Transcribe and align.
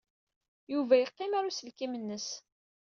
Yuba 0.73 0.93
yeqqim 0.97 1.31
ɣer 1.35 1.45
uselkim-nnes. 1.49 2.27